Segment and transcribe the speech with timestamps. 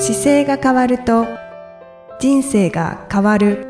[0.00, 1.26] 姿勢が変わると
[2.18, 3.66] 人生が変わる。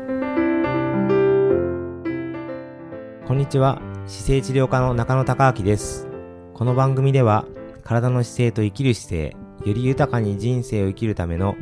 [3.27, 3.81] こんにちは。
[4.07, 6.07] 姿勢治療科の中野孝明です。
[6.53, 7.45] この番組では
[7.83, 9.35] 体の姿勢と生きる姿勢
[9.65, 11.57] より豊かに人生を生きるための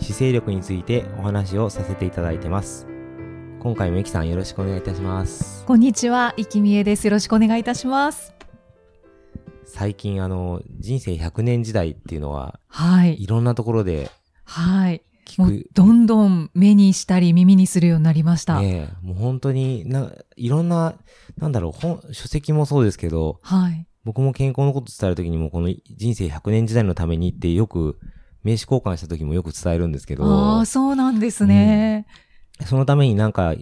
[0.00, 2.86] 姿勢力についてお話をさせていただいてます。
[3.58, 5.64] 今回もゆきさんよろしくお願いいたします。
[5.64, 7.06] こんにちは、いきみえです。
[7.06, 8.34] よろしくお願いいたします。
[9.70, 13.22] 最近あの人生100年時代っていうのははい。
[13.22, 14.10] いろんなところで
[14.44, 15.02] はい。
[15.74, 18.60] どんどん目にしたり耳にするようになりました。
[18.60, 20.96] ねえもう本当にないろんな
[21.38, 23.86] なんだろう本書籍もそうですけどはい。
[24.04, 27.98] 僕も健康のこと伝えるときにもこの人生100年時代のためにってよく
[28.42, 32.06] 名刺交換したときもよく伝えるんですけどああ、そうなんですね。
[32.66, 33.54] そのためになんか、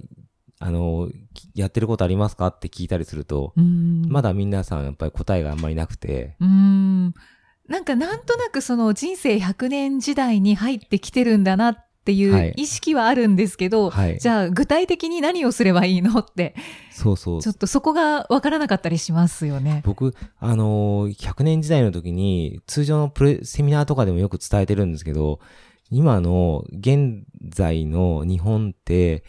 [0.61, 2.48] あの、きやってることありますか？
[2.48, 3.53] って聞いたりすると。
[4.09, 7.15] まだ皆さんやっぱり答えがあんまりなくて、うーん。
[7.69, 14.19] なんかなんとなくその人生100年時代に入ってきてるんだなっていはいう意識はあるんですけど、はい。
[14.19, 16.55] じゃあ具体的に何をすればいいのって、
[16.91, 17.53] そうそうちょ。
[17.53, 19.83] っとそこがわからなかったりしますよね。
[19.84, 25.39] 僕、あのー100年時代の時に、通常のプレ、セミナーとかでもよく伝えてるんですけど、
[25.91, 29.25] 今の、現在の日本って、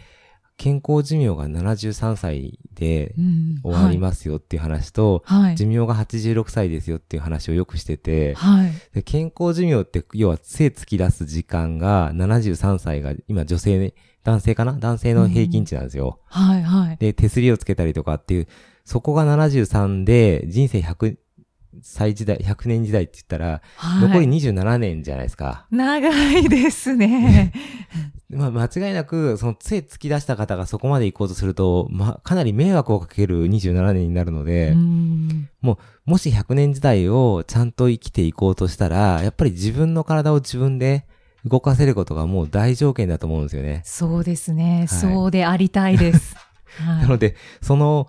[0.59, 5.55] 健康寿命が73歳でうん終わりますよっていう話と、はい。
[5.55, 8.71] 寿命が86歳ですよっていう話をよくしてて、はい。
[8.93, 13.93] で健康寿命って、要は背突き出す時間が73歳が、今女性ね、
[14.23, 14.73] 男性かな？
[14.73, 16.19] 男性の平均値なんですよ。
[16.25, 16.61] はい。
[16.63, 16.97] はい。
[16.97, 18.47] で、手すりをつけたりとかっていう、
[18.83, 21.15] そこが73で、人生100
[21.81, 24.09] 歳時代、100年時代って言ったら、はい。
[24.09, 25.67] 残り27年じゃないですか。
[25.71, 27.53] 長いですね。
[28.29, 41.05] まあ、間違いなく、その背突き出した方がそこまで行こうとすると、まあ、かなり迷惑をかける27年になるので、うんもし100年時代をちゃんと生きていこうとしたら、やっぱり自分の体を自分で
[41.45, 43.81] 動かせることがもう大条件だと思うんですよね。
[43.85, 44.79] そうですね。
[44.79, 46.35] はいそうでありたいです。
[46.81, 48.07] はいなので、その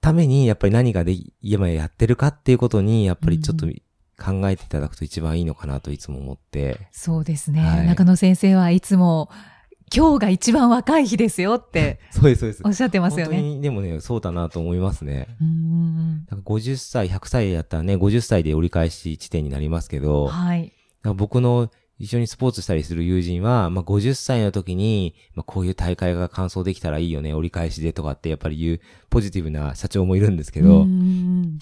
[0.00, 3.74] ためにやっぱり何がで今やってるかっていうことに、やっぱりちょっとう
[4.18, 6.88] 考えていただくと一番いいのかなといつも思って。
[6.92, 9.30] そうですね、はい中野先生はいつも、
[9.94, 12.62] 今日が一番若い日ですよって そうです、そうです。
[12.64, 13.48] おっしゃってますよ本当ね。
[13.54, 15.28] にでもね、そうだなと思いますね。
[15.40, 20.72] うんだから50歳、100歳やったらね、50歳で折り返し地点になりますけど、はい。
[21.16, 31.58] 僕の一緒にスポーツしたりする友人は、まあ、50歳の時に、まあ、こういう大会が完走できたらいいよね、折り返しでとかってやっぱり言うポジティブな社長もいるんですけど、うん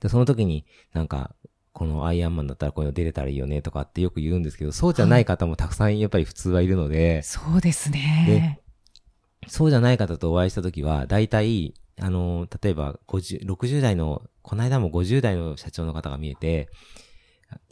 [0.00, 1.34] でその時になんか、
[1.72, 8.60] このアイアンマンだったらこういうの出れたらいいよねとかってよく言うんですけど、そうじゃない方もたくさんやっぱり普通はいるので、そうですね。
[9.46, 16.68] そうじゃない方とお会いした時は、大体、あの、例えば50、60代の、この間も50代の社長の方が見えて、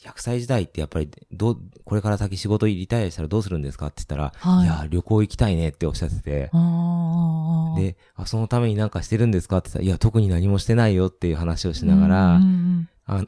[0.04, 4.64] 100歳時代ってやっぱり、どう、これから先仕事リタイアしたらどうするんですかって言ったら、はい。
[4.64, 6.50] いや、旅行行きたいねっておっしゃってて、
[7.76, 12.40] で、あ、そのためになんかしてるんですかって言ったら、いや、特に何もしてないよっていう話をしながら
[13.06, 13.24] あ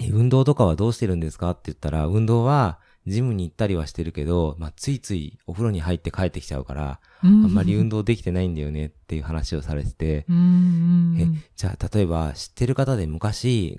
[0.00, 11.16] え運動とかはどうしてるんですかって言ったら、運動は、ジムに行ったりはしてるけど、まあ、ついついお風呂に入って帰ってきちゃうから、うあんまり運動できてないんだよねっていう話をされてて、うんうん。
[11.20, 13.78] え、じゃあ例えば知ってる方で昔、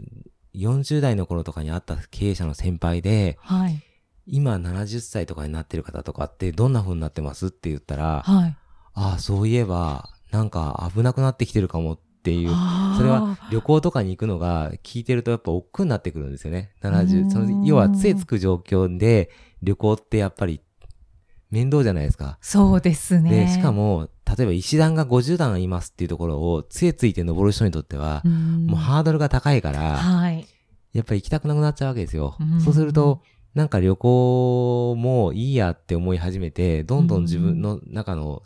[0.59, 3.81] 40代の頃とかに会った経営者の先輩で、はい。
[4.29, 7.47] 今70歳とかになってる方とかってどんな風になってます？
[7.47, 8.55] って言ったら、はい。
[8.93, 12.49] ああ、そういえば、なんか危なくなってきてるかもっていう、
[12.97, 16.73] それは旅行とかに行くのが聞いてるとやっぱ億劫になってくるんですよね。
[16.81, 19.29] う70、んその、要は杖つく状況で
[19.61, 20.61] 旅行ってやっぱり
[21.49, 22.37] 面倒じゃないですか。
[22.41, 23.29] そうですね。
[23.29, 30.45] で、しかも、例えば石段が50段ありますっていうところを杖ついて登る人にとっては、うん、もうハードルが高いから、はい。
[30.93, 32.35] やっぱり行きたくなくなっちゃうわけですよ。
[32.39, 33.21] うんそうすると、
[33.53, 38.43] なんか旅行もいいやって思い始めて、どんどん自分の中の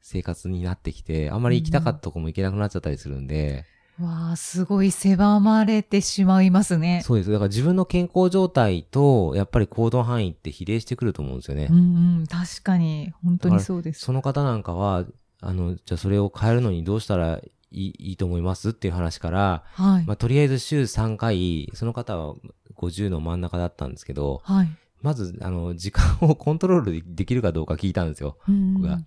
[0.00, 3.66] 生活になってきて、あんまり行きたかったとこも行けなくなっちゃったりするんで、
[4.00, 7.02] わあ、すごい狭まれてしまいますね。
[7.04, 7.30] そうです。
[7.30, 11.68] だから自分の健康状態と、やっぱり行動範囲って比例してくると思うんですよね。
[11.70, 14.00] うんうん、確かに、本当にそうです。
[14.00, 15.04] その方なんかは、
[15.40, 20.06] あの、じゃあそれを変えるのにどうしたらいいいいと思いますっていう話から、はい。
[20.06, 22.34] まあ、とりあえず週3回、その方は
[22.76, 24.68] 50の真ん中だったんですけど、はい。
[25.02, 28.38] まず、あの、時間をコントロールできるかどうか聞いたんですよ。
[28.48, 29.00] うん僕が。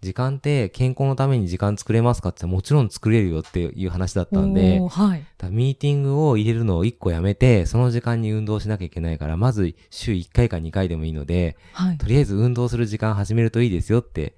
[0.00, 5.24] 時間って健康のために時間作れますかってもちろん作れるよっていう話だったんではい。
[5.50, 11.98] ミーティングを入れるのを1個やめて、その時間に運動しなきゃいけないから、まず週1回か2回でもいいので、はい。
[11.98, 14.34] とりあえず運動する時間始めるといいですよって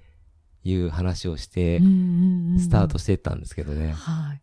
[0.63, 1.79] いう話をして
[2.59, 3.93] スタートしていったんですけどね。
[3.93, 4.41] はい。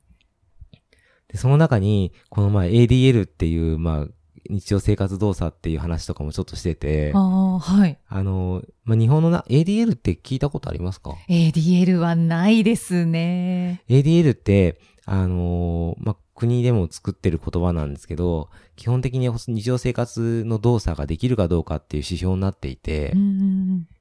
[1.28, 4.06] で、その中に、この前 ADL っていう、まあ、
[4.48, 7.98] 日常生活動作っていう話とかもちょっとしてて、ああ、はい。
[8.08, 13.82] あの、まあ、日本のな、ADL って聞いたことありますか？ADL はないですね。
[13.88, 23.12] ?ADL って、あのまあ、国でも作ってる言葉なんですけど、基本的に日常生活の動作ができるかどうかっていう指標になっていて、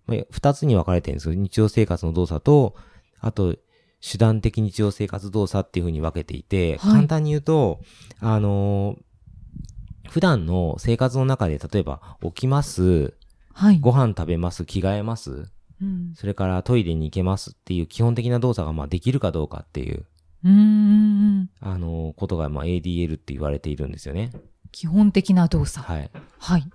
[0.05, 2.75] まあ、二つに分かれてるんですけど、日常生活の動作と、
[3.19, 3.55] あと、
[4.01, 7.81] 手段的日常生活動作っていう風に分けていて、はい簡単に言うと、
[8.19, 9.08] あのー
[10.09, 13.13] 普段の生活の中で、例えば、起きます、
[13.53, 13.79] はい。
[13.79, 15.51] ご飯食べます、着替えます、
[15.81, 20.05] うんそれからトイレに行けますっていう基本的な動作が、まあ、できるかどうかっていう、
[20.43, 20.61] うんうんう
[21.43, 24.31] んあのーことが、まあ、ADL って言われているんですよね。
[24.71, 25.85] 基本的な動作。
[25.85, 26.11] はい。
[26.37, 26.69] はい。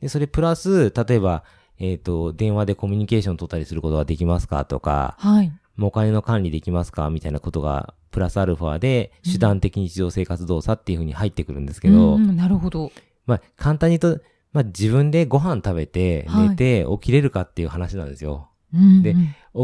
[0.00, 1.44] で、それプラス、例えば、
[1.78, 5.52] えっ、と、電話でコミュニケーション取ったりすることができますかとか、はい。
[5.76, 12.92] もうお金の管理できますかみたいなことが、プラスアルファで、手段的日常生活動作っていう風に入ってくるんですけど、うんうんなるほど。
[13.26, 14.22] まあ、簡単に言うと、
[14.52, 18.48] まあ、自分でご飯食べて、はい寝て、起きれるかっていう話なんですよ。
[18.74, 19.14] うんうんで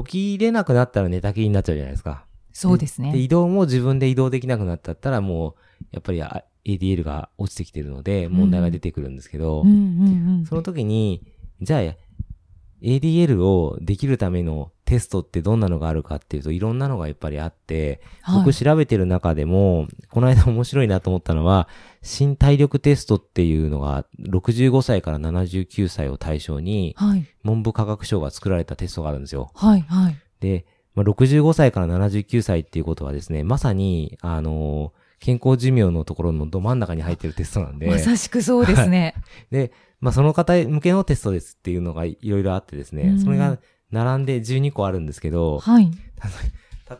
[0.05, 2.27] 起きれなくなったら寝たきりになっちゃうじゃないですか。
[2.51, 3.17] で、そうですね。
[3.17, 5.55] 移動も自分で移動できなくなったったら、もう、
[5.93, 9.65] やっぱりあ ADL が落ちてきてるので、問題が出てくるんですけど、
[10.47, 11.23] その時に、
[11.63, 11.97] じゃあ、
[12.83, 21.69] ADL をできるためのテストってどんなのがあるかっていうと、いろんなのがやっぱりあって、はい僕調べてる中でも、この間面白いなと思ったのは、
[22.03, 27.27] 新体力テストっていうのが、65歳から79歳を対象に、はい。
[27.45, 29.51] 文部科学省が作られたテストがあるんですよ。
[29.55, 29.81] はい。
[29.83, 30.17] はい。
[30.41, 30.65] で、
[30.95, 39.15] まあ、65歳から79歳っていうことはですね、まさに、あのー健康寿命のところのど真ん中に入ってるテストなんで、まさしくそうですね。
[39.51, 43.59] で、まあ、その方向けのテストですっていうのがいろいろあってですね、うんそれが
[43.91, 45.91] 並んで12個あるんですけど、はい。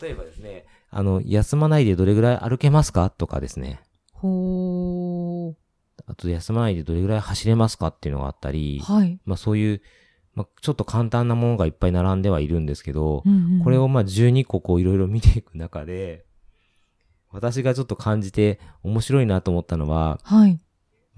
[0.01, 3.81] 例えばですね、あの、休まないでどれぐらい歩けますかとかですね、
[4.13, 5.55] ほー。
[6.07, 9.21] あと休まないでどれぐらい走れますかっていうのがあったり、はい。
[9.25, 9.83] まあそういう、
[10.35, 16.25] まあちょっと簡単なものがいっぱい並んではいるんですけど、うんうんこれをまあ12個こういろいろ見ていく中で、
[17.31, 20.59] 私がちょっと感じて面白いなと思ったのは、はい。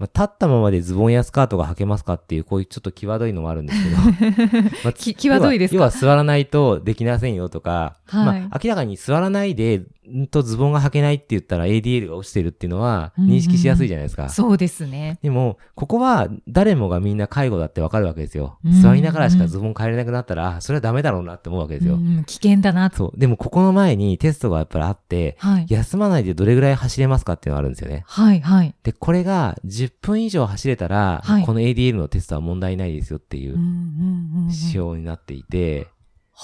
[0.01, 4.61] まあ、立ったままでズボンやスカートが履けますかっていう、こういうちょっと際どいのもあるんですけど。
[4.83, 5.75] まあき際どいですか？
[5.75, 14.27] 要は座らないとできませんよとか、はいまあ、明らかに座らないで、んとズボンが履けないって言ったら ADL が落ちてるっていうのはうんうんうん認識しやすいじゃないですか。
[14.29, 15.19] そうですね。
[15.21, 18.57] でも、ここは誰もがみんな介護だってわかるわけですよ。
[18.65, 21.95] うんうんうん座りながらしかズボン変えれなくなったら、あそれはダメだろうなって思うわけですよ。
[21.95, 22.97] うん危険だなと。
[22.97, 23.19] そう。
[23.19, 25.65] でも、ここの前にテストがやっぱりあって、はい。
[25.69, 28.03] 休まないでどれぐらい走れますかっていうのがあるんですよね。
[28.07, 28.39] はい。
[28.41, 28.73] はい。
[28.83, 35.87] で、これが10分以上走れたら、はいこの ADL のテストは問題ないですよっていううんうんうんうん指標になっていて、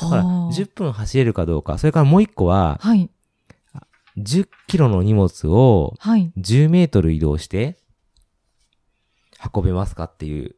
[0.01, 3.09] だからはあ10分走れるかどうか、それからもう一個は、はい。
[4.17, 6.31] 10キロの荷物をはい。
[6.37, 7.77] 10メートル移動して
[9.53, 10.55] 運べますかっていう。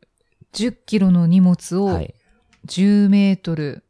[0.54, 2.14] 10キロの荷物をはい。
[2.68, 3.84] 10メートル、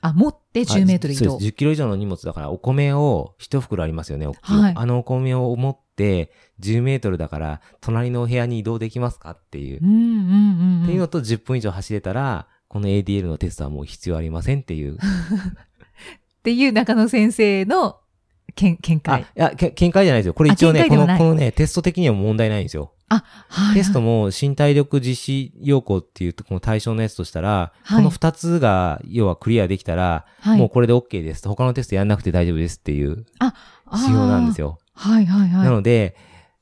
[0.00, 1.38] あ、持って10メートル移動そう。
[1.40, 9.80] です10キロ以上の荷物だから、お米を一袋ありますよね、大きいはいあのお米を持って、10メートルだから、隣のお部屋に移動できますかっていう。
[9.82, 10.82] うんうんうんうん。
[10.84, 14.98] っていうのと10分以上走れたら、この ADL のテストはもう必要ありませんっていう。
[14.98, 14.98] っ
[16.42, 17.98] ていう中野先生の
[18.54, 19.24] 見見あ、解い。
[19.34, 20.34] や、け見解じゃないですよ。
[20.34, 22.92] これ一応ね、この、このね、テスト的には問題ないんですよ。
[23.08, 23.74] あ、はい。
[23.74, 31.48] テストも身体力実施要項っていうとこの対象のやつとしたら、はいこの二つが、要はクリアできたら、はい、もうこれで OK ですと。
[31.50, 33.26] 他のテストやんなくて大丈夫ですっていう
[33.92, 34.78] 指標なんですよ。
[34.96, 35.12] よ。
[35.12, 35.64] はいはいはい。
[35.64, 36.16] なので、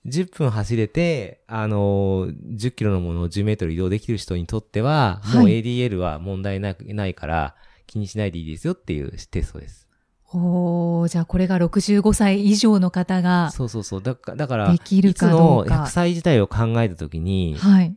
[0.07, 7.55] 10分走れて、あのー10キロのものを10メートル移動できる人にとっては、はいもう ADL は問題なないから、
[7.87, 9.89] 気にしないでいいですよっていうテストです。
[10.33, 14.03] おーじゃあこれが65歳以上の方がそうそうそう。
[14.03, 15.87] だから、だからできるいつかどのうか100。
[15.89, 17.97] 歳時代を考えたときに、はい。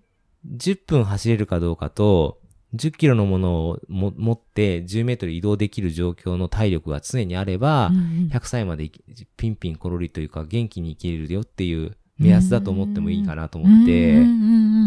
[0.56, 2.40] 10分走れるかどうかと、
[2.76, 8.04] 10キロのものをも持って10メートル移動できる状況の体力が常にあれば、うんうん。
[8.32, 8.92] 100歳まで
[9.38, 14.24] ピンピンコロリというか元気に生きれるよっていう目安だと思ってもいいかなと思って、うんうんう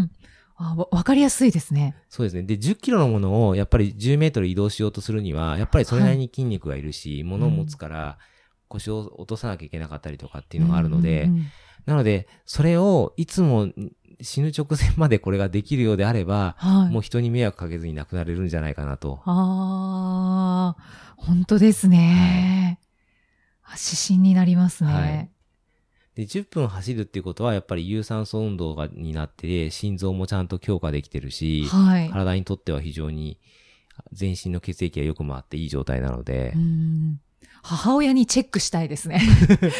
[0.05, 0.11] ん
[0.61, 1.97] わわかりやすいですね。
[2.11, 2.43] そうですね。
[2.43, 8.19] で、10キロのものをやっぱり10メートル移動しようとするには、やっぱりそれなりに筋肉がいるし、物を持つから
[8.69, 11.47] 腰を落とさなきゃいけなかったりとかっていうのがあるので、うんうんうん。
[11.87, 13.73] なので、それをいつも
[14.23, 16.93] 死ぬ直前までこれができるようであれば、はい。
[16.93, 19.21] もう人に迷惑かけずに亡くなれるんじゃないかなと。
[19.25, 22.79] ああ、本当ですね。
[23.63, 24.93] あ指針になりますね。
[24.93, 25.31] はい
[26.17, 32.11] で、10分走るっていうことは、やっぱり有酸素運動がになって、心臓もちゃんと強化できてるし、はい。
[32.11, 33.39] 体にとっては非常に
[34.13, 37.21] 全身の血液がよく回っていい状態なので、うん
[37.63, 39.21] 母親にチェックしたいですね。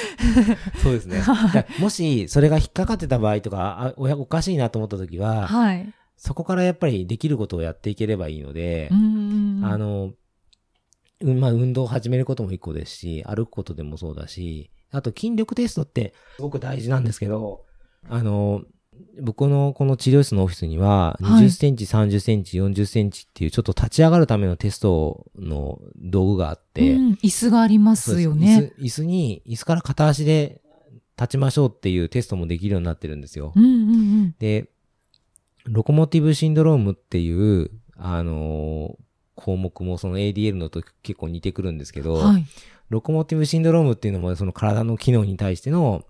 [0.83, 1.23] そうですね。
[1.81, 5.93] もし、それが引っかかってた場合とか、あ、おかしいなと思った時は、はい。
[6.17, 10.13] そこからやっぱりできることをやっていければいいのでう、んあの、
[11.23, 17.65] うんまあ、運動を始めることも一個ですし、歩くことでもそうだし、あと筋力テストってすごく大事なんですけど、
[18.09, 18.63] あの、
[19.21, 28.73] 僕のこの治療室のオフィスには、はい20センチ、30センチ、40センチっていうちょっと立ち上がるためのテストの道具があって、うん椅子がありますよね。
[28.79, 30.61] 椅子に、椅子から片足で
[31.19, 33.53] 立ちましょうっていうテストもできるようになってるんですよ。
[33.55, 33.75] うんうんう
[34.27, 34.35] ん。
[34.39, 34.71] で、
[35.65, 39.03] ロコモティブシンドロームっていう、あのー
[39.41, 42.45] 項目もその ADL のと結構似てくるんですけど、はい。
[42.91, 46.05] ロコモティブシンドロームっていうのもその体の機能に対しての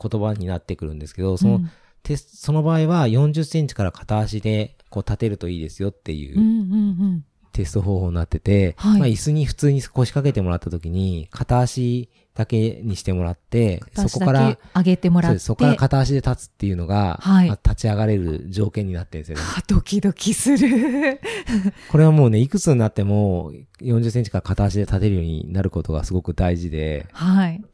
[0.00, 1.70] 言葉になってくるんですけど、そのうん
[2.02, 7.22] テスその場合は40センチから片足でこう立てるといいですよっていう。
[7.52, 15.38] テスト方法になってて、はいまあ椅子に普通に腰掛けてもらった時に片足だけにしてもらって、そこからけ上げてもらって。
[15.40, 19.44] そこから片足で立つっていうのが、はいまあ立ち上がれる条件になってるんですよね。
[19.58, 21.20] あドキドキする。
[21.90, 27.60] これはもうね、いくつになっても40センチから片足で立てるようになることがすごく大事で、はい。
[27.60, 27.70] だか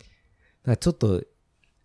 [0.71, 1.23] らちょっと、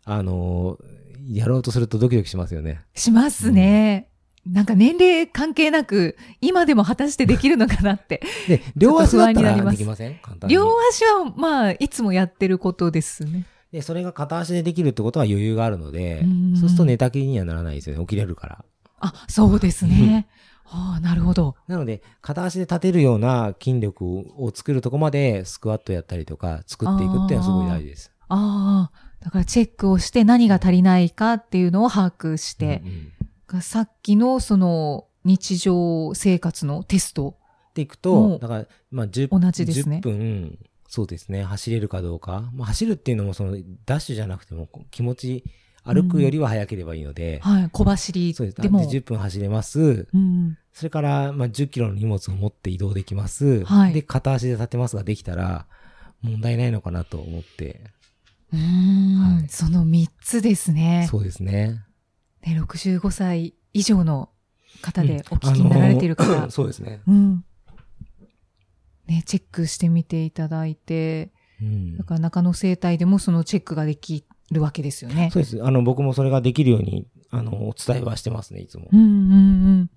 [0.05, 2.81] あのーやろうとするとドキドキしますよね。
[2.95, 4.09] しますね。
[4.47, 8.21] なんか年齢関係なく、今でも果たしてできるのかなって。
[8.47, 10.55] で、両足だったらできません簡単に。
[10.55, 13.45] 両足は、まあ、いつもやってることですね。
[13.71, 18.01] で、それが片足でできるってことは余裕があるのでうん、そうすると寝たきりにはならないですよね。
[18.01, 18.65] 起きれるから。
[18.99, 20.27] あ、そうですね。
[20.65, 21.55] ああ、なるほど。
[21.67, 24.05] なので、片足で立てるような筋力
[24.37, 28.11] を作るとこまでスクワットやったりとか作っていくっていうのはすごい大事です。
[28.29, 33.13] ああ、だからチェックをして何が足りないかっていうのを把握してうん、うん
[33.61, 37.35] さっきのその日常生活のテスト。
[37.71, 42.49] っていくもうと、だから、まあ、10, 同じですね10分、そうですね、走れるかどうか。
[42.53, 45.43] まあ、走るっていうのも、その、ダッシュじゃなくても、気持ち、
[45.83, 48.61] 歩くよりは早ければいいので、はい、小走りそうです。
[48.61, 48.79] でも。
[48.79, 50.07] で10分走れます。
[50.13, 53.63] うん、それから、まあ、10キロの荷物を持って移動できます。
[53.65, 55.65] はいで、片足で立てますができたら、
[56.21, 57.81] 問題ないのかなと思って。
[58.51, 61.07] うーんはいその3つですね。
[61.09, 61.83] そうですね。
[62.45, 64.29] ね65歳以上の
[64.81, 66.31] 方でおうん聞きになられている方。
[66.37, 67.01] あの そうですね。
[67.07, 67.43] うん。
[69.07, 75.29] ね、チェックしてみていただいて、うんだから中野生態でもそのチェックができるわけですよね。
[75.31, 75.63] そうです。
[75.63, 78.87] あの、僕もそれができるように、あの、お伝えはしてますね、いつも。
[78.91, 79.35] うんうんう
[79.83, 79.89] ん。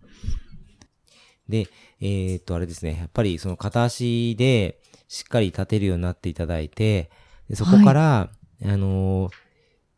[1.48, 1.68] で、
[2.00, 2.96] えーっと、あれですね。
[2.98, 7.10] やっぱりその片足でしっかり立てるようになっていただいて、
[7.48, 8.30] でそこから、
[8.64, 9.32] あのー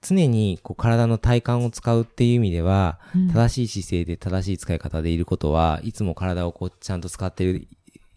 [0.06, 7.66] 常にこう体の体幹を使うっていう意味では、うん正しい姿勢で正しい使い方でいることは、いつも体をこうちゃんと使ってる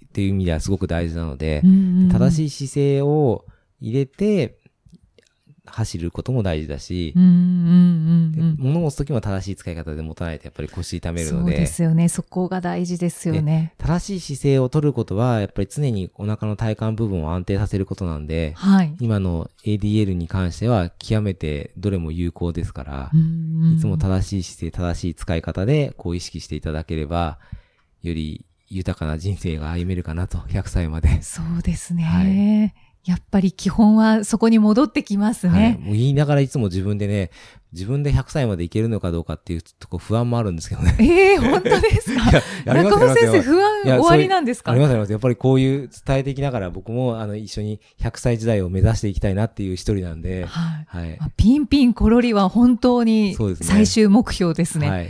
[0.06, 1.64] っていう意味ではすごく大事なので、
[2.12, 2.50] 正い。
[2.50, 3.46] しい姿勢を
[3.80, 4.58] 入れて、
[5.68, 8.56] 走ることも大事だしう、んうんうんでうん。
[8.58, 12.10] 物を持つときも正しい使い方で持たないとやっぱり腰痛めるので、そうですよね。
[12.10, 13.74] そこが大事ですよね。
[13.78, 18.96] 正しい姿勢を取ることは、やっぱり常にお腹の体幹部分を安定させることなんで、はい。
[19.00, 27.40] 今の ADL に関しては極めてどれも有効ですから、いいつも正しい姿勢、正しい使い方でこう意識していただければ、
[28.04, 31.22] より豊かな人生が歩めるかなと、100歳まで。
[31.22, 32.04] そうですね。
[32.04, 35.62] はいやっぱり基本はそこに戻ってきますはい。
[35.62, 35.80] ね。
[35.82, 37.32] もう言いながらいつも自分でね、
[37.72, 40.96] 自分で100歳までいけるのかどうかっていうとこ不安もあるんですけどね。
[41.00, 42.32] ええ本当ですか？
[42.74, 44.72] 中尾先生不安終わりなんですか？
[44.72, 45.12] ありますあります。
[45.12, 50.86] やっぱりこういう伝えていきながら僕もあの一緒に100歳時代を目指していきたいなっていう一人なんで、はい。
[50.88, 51.18] はい。
[51.20, 54.90] まあピンピンコロリは本当に最終目標ですね。
[54.90, 55.10] はい。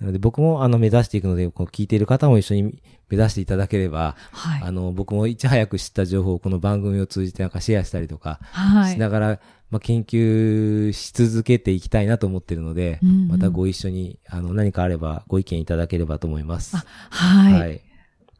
[0.00, 2.62] なので僕もあの目指していくので、こう聞いている方も一緒に
[3.08, 4.62] 目指していただければ、はい。
[4.62, 8.94] あの僕もいち早く知った情報をこの番組を通じてなんかシェアしたりとかはい。
[8.94, 9.40] しながら、
[9.70, 16.76] まあ、研究し続けていきたいなと思っているので、うんうんまたご一緒にあの何かあればご意見いただければと思います。
[16.76, 17.52] あはい。
[17.60, 17.80] はい。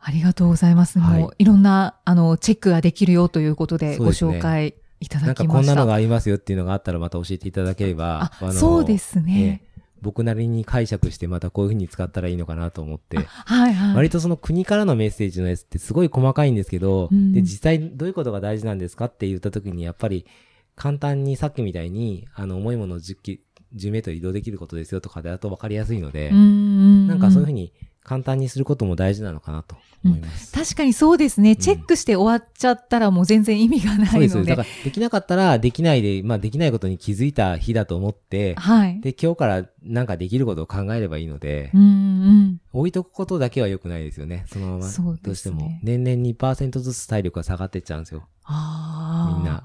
[0.01, 1.01] ありがとうございます。
[1.01, 5.59] はいもういろんな、あの、チェックができるよということでご紹介いたなんかだきました。
[5.59, 9.61] こんなのがありますよっていうのがあったらまた教えていただければ、あ、のそうですね。
[9.65, 9.69] ええ
[10.03, 13.97] 僕なりに解釈してまたこういう風に使ったらいいのかなと思って、はいはい。
[13.97, 20.27] 割とその国からのメッセージのやつってすごい細かいんですけど、うんで、実際どういうことが大事なんですかって言った時にやっぱり
[20.77, 23.43] 簡単にさっきみたいに、あの、重いものを10キ
[23.77, 27.73] 10メートル移動できることですよとかでだと分かりやすいので、んなんかそういうふうに
[28.09, 30.51] 簡単にすることも大事なのかなと思います。
[30.51, 31.57] 確かにそうですね。
[31.57, 34.39] チェックして終わっちゃったらもう全然意味がないそうですよ。
[34.39, 34.51] ので。
[34.53, 38.99] だから、できなかったら、できないで、まあ、できないことに気づいた日だと思って、はい。
[39.03, 42.61] で、今日からなんかできることを考えればいいので、うんうん。
[42.73, 44.47] 置いとくことだけは良くないですよね。
[44.47, 44.87] そのまま。
[45.23, 45.71] どうしても。
[45.83, 48.27] 年々2%ずつ体力が下がってっちゃうんですよ。
[48.45, 49.37] ああ。
[49.37, 49.65] みんな。。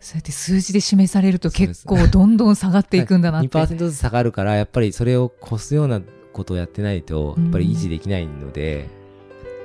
[0.00, 3.48] そうやって数字で示されると結構どんどん下がっていくんだなって。
[3.56, 6.00] 2%ずつ下がるから、やっぱりそれを越すような
[6.36, 8.88] ことをやってないと、やっぱり維持できないので、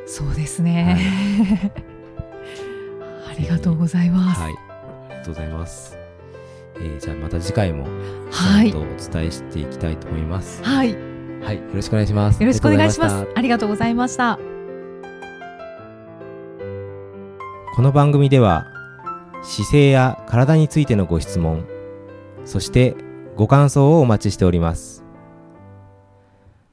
[0.06, 0.98] そうですね。
[3.30, 4.42] ありがとうございます。
[4.42, 4.54] はい。
[4.54, 4.56] あ
[5.10, 5.98] りがとうございます。
[6.78, 7.86] えー、じゃあまた次回も、
[8.32, 10.64] はいちゃんとお伝えしていきたいと思います。
[10.64, 10.92] はい。
[10.92, 10.98] よ
[11.44, 11.58] はい。
[11.58, 12.44] よろしくお願いします。
[12.44, 13.28] ろしくお願いします。
[13.36, 14.40] ありがとうございました。
[17.74, 18.68] この番組では
[19.44, 21.66] 姿勢や体についてのご質問
[22.44, 22.96] そして
[23.36, 25.04] ご感想をお待ちしております